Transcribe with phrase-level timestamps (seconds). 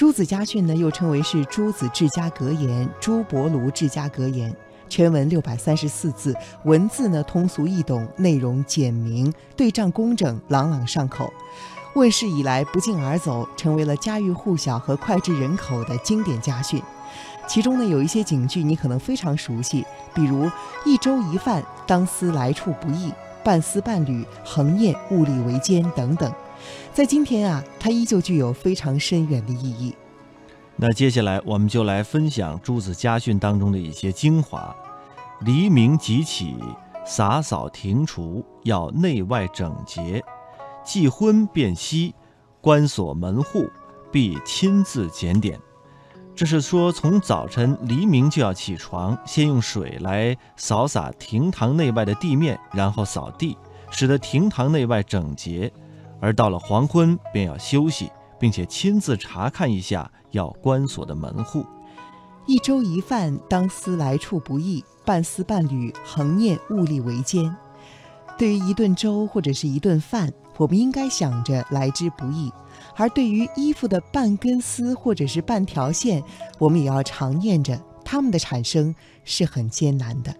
[0.00, 4.50] 朱子家训呢，又称为是朱子治家格言、朱伯庐治家格言。
[4.88, 6.34] 全文六百三十四字，
[6.64, 11.30] 文字呢通俗易懂，内容简明，对仗工整，朗朗上口。
[11.92, 16.82] 问世以来不胫而走，成为了家喻户晓和脍炙人口的经典家训。
[17.46, 20.50] 其中呢有一些警句你可能非常熟悉，比如
[20.86, 23.10] “一粥一饭，当思来处不易；
[23.44, 26.32] 半丝半缕，恒念物力维艰”等等。
[26.92, 29.94] 在今天啊，它依旧具有非常深远的意义。
[30.76, 34.74] 那接下来我们就来分享朱子家训当中的一些精华。
[35.40, 36.56] 黎明即起，
[37.04, 40.20] 洒扫庭除，要内外整洁；
[40.84, 42.14] 既昏便息，
[42.60, 43.68] 关锁门户，
[44.12, 45.58] 必亲自检点。
[46.34, 53.58] 这是说，从早晨黎明就要起床，先用水来扫洒庭堂内外的地面，然后扫地，
[53.90, 55.70] 使得庭堂内外整洁；
[56.20, 61.64] 而到了黄昏，便要休息，并且亲自查看一下要关锁的门户。
[62.46, 67.54] 一粥一饭，当思来处不易；半丝半缕，恒念物力维艰。
[68.38, 72.50] 对于一顿粥或者是一顿饭，我们应该想着来之不易；
[72.96, 76.22] 而对于衣服的半根丝或者是半条线，
[76.58, 80.34] 我们也要常念着它们的产生是很艰难的。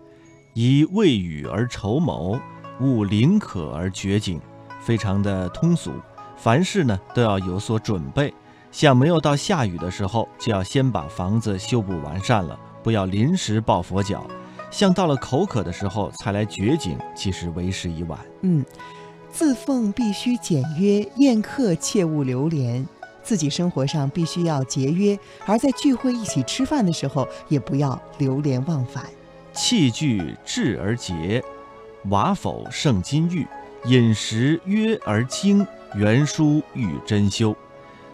[0.55, 2.40] 以未雨而绸缪，
[2.80, 4.40] 勿临渴而掘井，
[4.81, 5.92] 非常的通俗。
[6.36, 8.33] 凡事呢都要有所准备。
[8.73, 14.20] 像没有到下雨的时候，就要先把房子修补完善了，不要临时抱佛脚；
[14.70, 18.19] 像到了口渴的时候才来掘井，其实为时已晚。
[18.42, 18.64] 嗯，
[19.28, 22.86] 自奉必须简约，宴客切勿流连。
[23.23, 29.05] 自己生活上必须要节约，而在聚会一起吃饭的时候，也不要流连忘返。
[29.53, 31.42] 器具质而洁，
[32.05, 33.45] 瓦否胜金玉；
[33.86, 37.56] 饮食约而精，原书欲珍馐。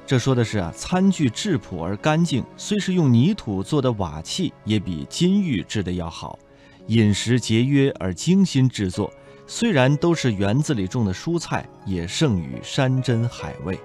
[0.07, 6.39] 这说的是啊，餐具质朴而干净，虽是用泥土做的瓦器，也比金玉制的要好；
[6.87, 9.13] 饮食节约而精心制作，
[9.49, 13.77] 虽然都是园子里种的蔬菜，也胜于山珍海味。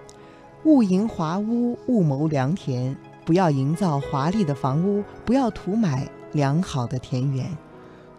[0.63, 7.49] 勿营华屋，勿谋良田，不要营造华丽的房屋，不要图买良好的田园。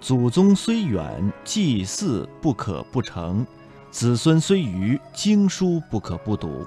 [0.03, 3.47] 祖宗虽远，祭祀不可不成；
[3.93, 6.67] 子孙虽愚，经书不可不读。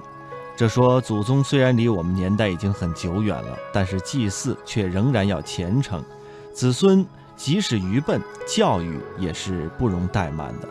[0.56, 6.00] 这说祖宗虽然离我们年代已经很久远了，但是祭祀却仍然要虔诚；
[6.54, 7.04] 子孙
[7.36, 10.68] 即使愚笨，教育也是不容怠慢的。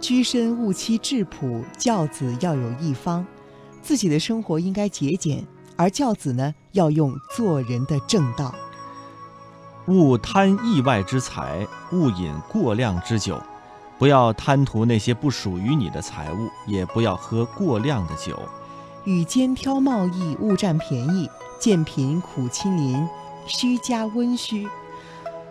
[0.00, 3.24] 居身勿欺质朴，教子要有一方。
[3.82, 5.46] 自己的生活应该节俭，
[5.76, 8.54] 而教子呢，要用做人的正道。
[9.88, 13.42] 勿贪意外之财，勿饮过量之酒。
[13.98, 18.38] 不要贪图那些不属于你的财物，也不要喝过量的酒。
[19.04, 21.26] 与肩挑贸易，勿占便宜；
[21.58, 23.08] 见贫苦亲邻，
[23.46, 24.68] 须加温虚。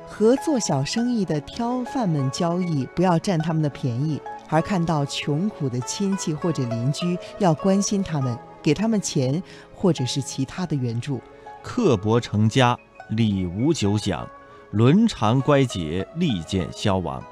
[0.07, 9.41] 和做小生意的挑贩们交易，不要占他们的便宜；而看到穷苦的亲戚或者邻居，要关心他们，给他们钱
[9.73, 11.19] 或者是其他的援助。
[11.63, 12.77] 刻薄成家，
[13.09, 14.27] 礼无久享；
[14.71, 17.23] 伦常乖节，利见消亡。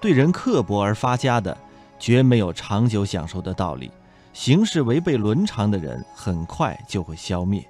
[0.00, 1.56] 对人刻薄而发家的，
[1.98, 3.90] 绝没有长久享受的道理。
[4.32, 7.66] 行事违背伦常的人，很快就会消灭。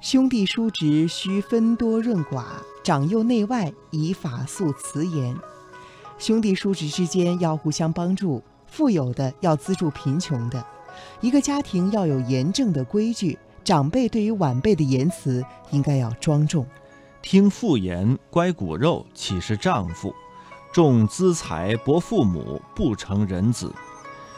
[0.00, 2.44] 兄弟叔侄需分多润寡，
[2.84, 5.36] 长幼内外以法素辞严。
[6.18, 10.64] 兄弟叔侄之间要互相帮助，富有的要资助贫穷的。
[11.20, 16.64] 一个家庭要有严正的规矩，长辈对于晚辈的言辞应该要庄重。
[17.28, 20.14] 听妇言，乖骨肉，岂是丈夫？
[20.72, 23.74] 重资财，薄父母，不成人子。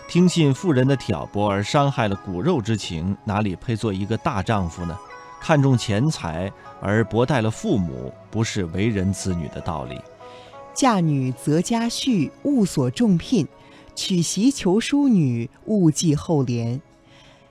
[0.09, 4.99] 听信妇人的挑拨而伤害了骨肉之情，哪里配做一个大丈夫呢？
[5.39, 6.51] 看重钱财
[6.81, 10.01] 而薄待了父母，不是为人子女的道理。
[10.73, 13.45] 嫁女择家婿，勿所重聘；
[13.95, 16.81] 娶媳求淑女，勿计后廉。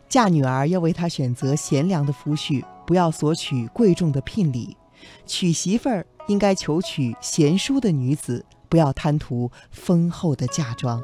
[0.09, 4.75] 嫁女儿要为她选择贤良的夫婿，不要索取贵重的聘礼；
[5.25, 11.01] 娶媳妇儿应该求娶贤淑的女子，不要贪图丰厚的嫁妆。